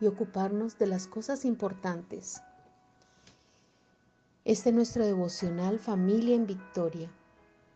[0.00, 2.42] y ocuparnos de las cosas importantes.
[4.44, 7.10] Este es nuestro devocional Familia en Victoria,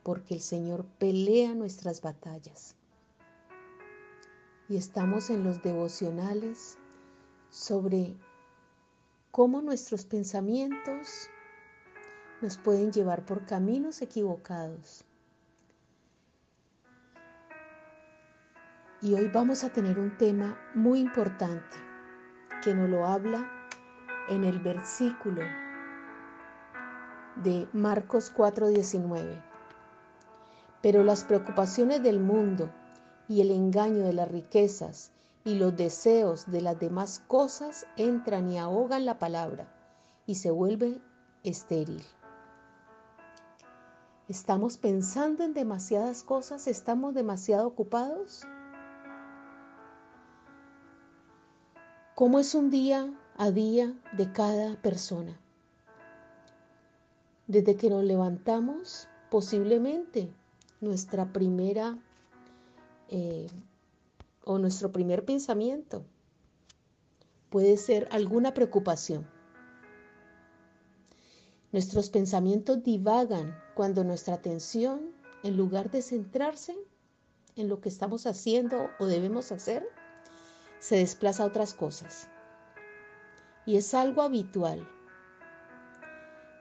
[0.03, 2.75] porque el Señor pelea nuestras batallas.
[4.69, 6.79] Y estamos en los devocionales
[7.51, 8.17] sobre
[9.31, 11.29] cómo nuestros pensamientos
[12.41, 15.05] nos pueden llevar por caminos equivocados.
[19.03, 21.84] Y hoy vamos a tener un tema muy importante
[22.65, 23.47] que nos lo habla
[24.31, 25.43] en el versículo
[27.37, 29.43] de Marcos 4:19.
[30.81, 32.71] Pero las preocupaciones del mundo
[33.29, 35.13] y el engaño de las riquezas
[35.45, 39.69] y los deseos de las demás cosas entran y ahogan la palabra
[40.25, 41.03] y se vuelve
[41.43, 42.03] estéril.
[44.27, 46.67] ¿Estamos pensando en demasiadas cosas?
[46.67, 48.47] ¿Estamos demasiado ocupados?
[52.15, 55.37] ¿Cómo es un día a día de cada persona?
[57.49, 60.33] Desde que nos levantamos, posiblemente
[60.81, 61.99] nuestra primera
[63.09, 63.49] eh,
[64.45, 66.05] o nuestro primer pensamiento
[67.51, 69.27] puede ser alguna preocupación.
[71.73, 75.11] Nuestros pensamientos divagan cuando nuestra atención,
[75.43, 76.77] en lugar de centrarse
[77.57, 79.85] en lo que estamos haciendo o debemos hacer,
[80.85, 82.29] se desplaza a otras cosas.
[83.65, 84.87] Y es algo habitual.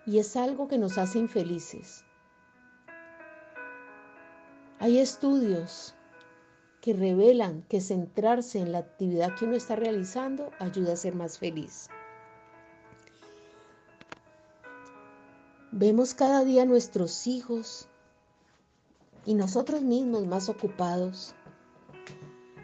[0.05, 2.05] Y es algo que nos hace infelices.
[4.79, 5.93] Hay estudios
[6.79, 11.37] que revelan que centrarse en la actividad que uno está realizando ayuda a ser más
[11.37, 11.89] feliz.
[15.73, 17.89] Vemos cada día nuestros hijos
[19.25, 21.35] y nosotros mismos más ocupados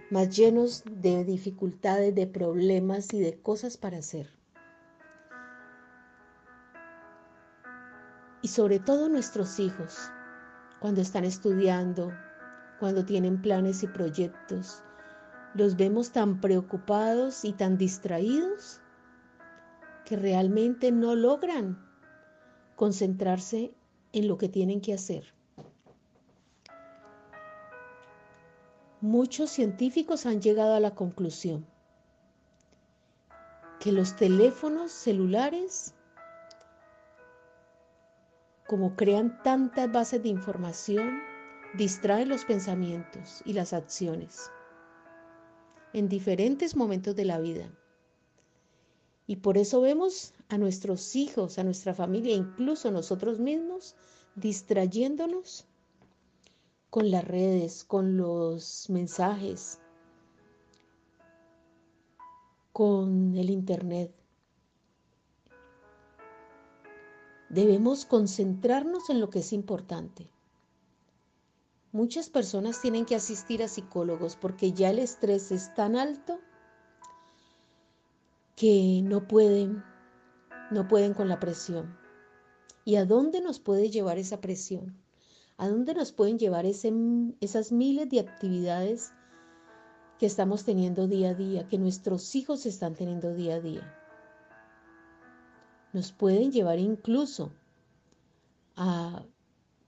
[0.10, 4.32] más llenos de dificultades, de problemas y de cosas para hacer.
[8.42, 10.10] Y sobre todo nuestros hijos,
[10.80, 12.12] cuando están estudiando,
[12.80, 14.82] cuando tienen planes y proyectos,
[15.54, 18.80] los vemos tan preocupados y tan distraídos
[20.06, 21.78] que realmente no logran
[22.76, 23.74] concentrarse
[24.14, 25.39] en lo que tienen que hacer.
[29.02, 31.66] Muchos científicos han llegado a la conclusión
[33.80, 35.94] que los teléfonos celulares,
[38.68, 41.22] como crean tantas bases de información,
[41.76, 44.52] distraen los pensamientos y las acciones
[45.94, 47.72] en diferentes momentos de la vida.
[49.28, 53.96] Y por eso vemos a nuestros hijos, a nuestra familia, incluso nosotros mismos,
[54.36, 55.69] distrayéndonos
[56.90, 59.80] con las redes, con los mensajes,
[62.72, 64.14] con el Internet.
[67.50, 70.30] Debemos concentrarnos en lo que es importante.
[71.92, 76.40] Muchas personas tienen que asistir a psicólogos porque ya el estrés es tan alto
[78.56, 79.84] que no pueden,
[80.70, 81.98] no pueden con la presión.
[82.86, 84.96] ¿Y a dónde nos puede llevar esa presión?
[85.60, 89.12] ¿A dónde nos pueden llevar esas miles de actividades
[90.18, 93.96] que estamos teniendo día a día, que nuestros hijos están teniendo día a día?
[95.92, 97.52] Nos pueden llevar incluso
[98.78, 99.26] a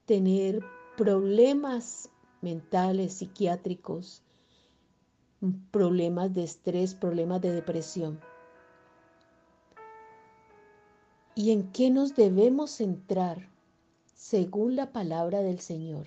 [0.05, 0.61] tener
[0.97, 2.09] problemas
[2.41, 4.23] mentales, psiquiátricos,
[5.71, 8.19] problemas de estrés, problemas de depresión.
[11.33, 13.50] ¿Y en qué nos debemos centrar
[14.21, 16.05] según la palabra del Señor.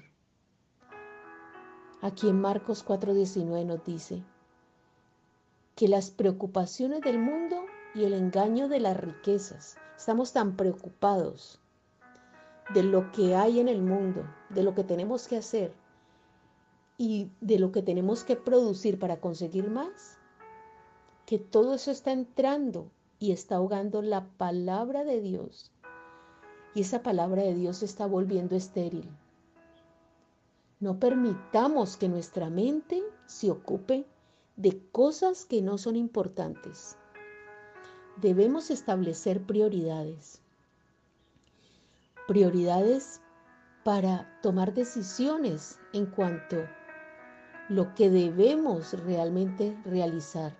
[2.00, 4.22] Aquí en Marcos 4:19 nos dice
[5.74, 11.58] que las preocupaciones del mundo y el engaño de las riquezas, estamos tan preocupados
[12.72, 15.74] de lo que hay en el mundo, de lo que tenemos que hacer
[16.96, 20.18] y de lo que tenemos que producir para conseguir más,
[21.26, 25.73] que todo eso está entrando y está ahogando la palabra de Dios
[26.74, 29.08] y esa palabra de Dios se está volviendo estéril.
[30.80, 34.06] No permitamos que nuestra mente se ocupe
[34.56, 36.96] de cosas que no son importantes.
[38.20, 40.40] debemos establecer prioridades.
[42.28, 43.20] Prioridades
[43.82, 46.70] para tomar decisiones en cuanto a
[47.68, 50.54] lo que debemos realmente realizar,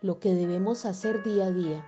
[0.00, 1.84] lo que debemos hacer día a día.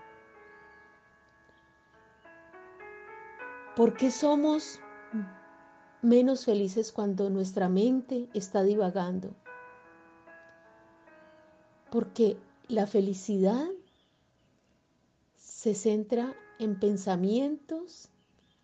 [3.81, 4.79] ¿Por qué somos
[6.03, 9.35] menos felices cuando nuestra mente está divagando?
[11.91, 12.37] Porque
[12.69, 13.67] la felicidad
[15.39, 18.11] se centra en pensamientos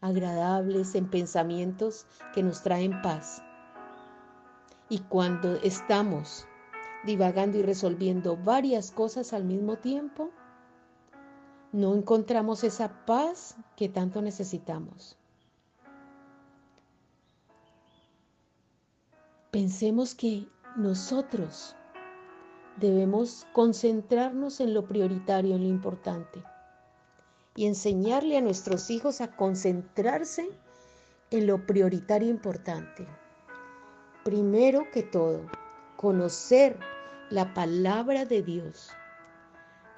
[0.03, 2.05] agradables, en pensamientos
[2.35, 3.43] que nos traen paz.
[4.91, 6.47] Y cuando estamos
[7.07, 10.31] divagando y resolviendo varias cosas al mismo tiempo,
[11.77, 15.15] no encontramos esa paz que tanto necesitamos.
[19.51, 21.77] Pensemos que nosotros
[22.79, 26.43] debemos concentrarnos en lo prioritario, en lo importante,
[27.55, 30.49] y enseñarle a nuestros hijos a concentrarse
[31.31, 33.07] en lo prioritario e importante.
[34.25, 35.43] Primero que todo,
[35.97, 36.79] conocer
[37.29, 38.93] la palabra de Dios,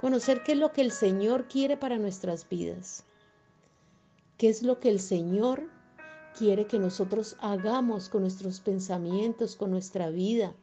[0.00, 3.04] conocer qué es lo que el Señor quiere para nuestras vidas,
[4.36, 5.68] qué es lo que el Señor
[6.36, 10.54] quiere que nosotros hagamos con nuestros pensamientos, con nuestra vida.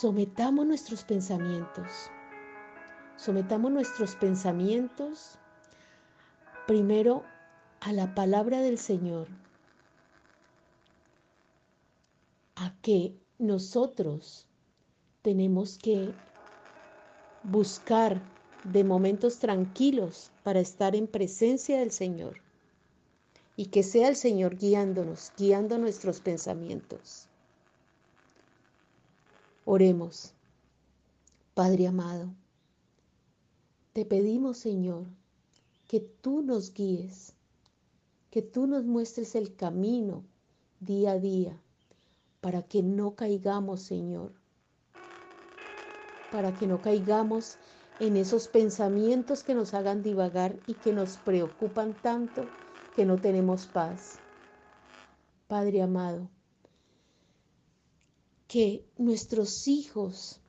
[0.00, 2.08] Sometamos nuestros pensamientos.
[3.16, 5.38] Sometamos nuestros pensamientos
[6.66, 7.24] primero
[7.80, 9.26] a la palabra del Señor.
[12.54, 14.46] A que nosotros
[15.22, 16.14] tenemos que
[17.44, 18.22] buscar
[18.64, 22.40] de momentos tranquilos para estar en presencia del Señor
[23.56, 27.28] y que sea el Señor guiándonos, guiando nuestros pensamientos.
[29.64, 30.34] Oremos.
[31.54, 32.32] Padre amado,
[33.92, 35.04] te pedimos, Señor,
[35.86, 37.34] que tú nos guíes,
[38.30, 40.24] que tú nos muestres el camino
[40.80, 41.60] día a día,
[42.40, 44.32] para que no caigamos, Señor,
[46.32, 47.58] para que no caigamos
[48.00, 52.46] en esos pensamientos que nos hagan divagar y que nos preocupan tanto
[52.96, 54.18] que no tenemos paz.
[55.46, 56.30] Padre amado,
[58.48, 60.40] que nuestros hijos,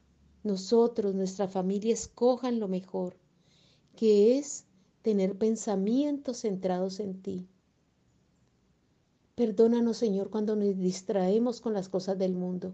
[0.43, 3.17] nosotros, nuestra familia escojan lo mejor,
[3.95, 4.65] que es
[5.01, 7.47] tener pensamientos centrados en ti.
[9.35, 12.73] Perdónanos, Señor, cuando nos distraemos con las cosas del mundo,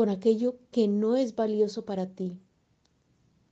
[0.00, 2.40] con aquello que no es valioso para ti,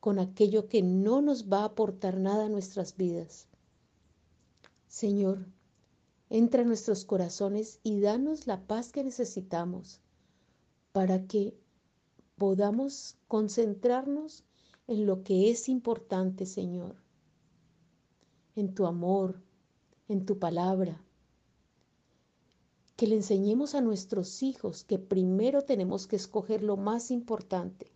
[0.00, 3.48] con aquello que no nos va a aportar nada a nuestras vidas.
[4.86, 5.44] Señor,
[6.30, 10.00] entra en nuestros corazones y danos la paz que necesitamos
[10.92, 11.54] para que
[12.38, 14.42] podamos concentrarnos
[14.86, 16.96] en lo que es importante, Señor,
[18.56, 19.42] en tu amor,
[20.08, 21.04] en tu palabra.
[22.98, 27.90] Que le enseñemos a nuestros hijos que primero tenemos que escoger lo más importante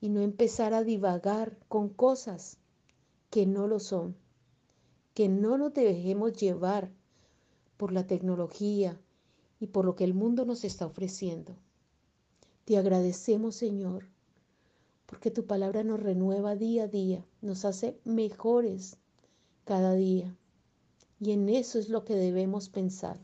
[0.00, 2.58] y no empezar a divagar con cosas
[3.30, 4.14] que no lo son
[5.14, 6.90] que no nos dejemos llevar
[7.76, 8.98] por la tecnología
[9.58, 11.56] y por lo que el mundo nos está ofreciendo.
[12.64, 14.06] Te agradecemos, Señor,
[15.06, 18.96] porque tu palabra nos renueva día a día, nos hace mejores
[19.64, 20.34] cada día.
[21.18, 23.18] Y en eso es lo que debemos pensar.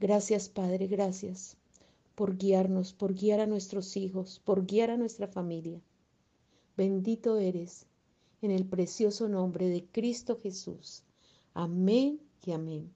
[0.00, 1.56] Gracias, Padre, gracias
[2.14, 5.80] por guiarnos, por guiar a nuestros hijos, por guiar a nuestra familia.
[6.76, 7.86] Bendito eres
[8.42, 11.02] en el precioso nombre de Cristo Jesús.
[11.54, 12.92] Amén y amén.